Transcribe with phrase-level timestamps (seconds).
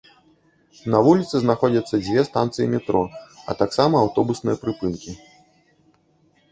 [0.93, 3.03] На вуліцы знаходзяцца дзве станцыі метро,
[3.53, 5.11] а таксама аўтобусныя прыпынкі.